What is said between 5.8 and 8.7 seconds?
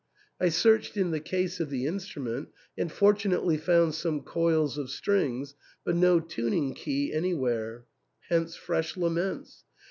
but no tuning key anywhere. Hence